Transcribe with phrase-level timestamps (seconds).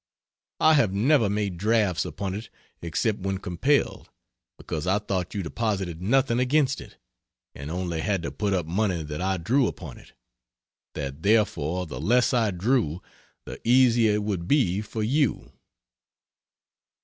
[0.59, 2.49] I have never made drafts upon it
[2.81, 4.09] except when compelled,
[4.57, 6.97] because I thought you deposited nothing against it,
[7.53, 10.13] and only had to put up money that I drew upon it;
[10.95, 13.03] that therefore the less I drew
[13.45, 15.51] the easier it would be for you.